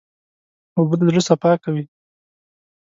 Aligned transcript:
اوبه 0.77 0.95
د 0.99 1.01
زړه 1.09 1.21
صفا 1.27 1.51
کوي. 1.63 1.85